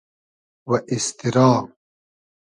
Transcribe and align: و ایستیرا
و 0.67 0.71
ایستیرا 0.89 1.49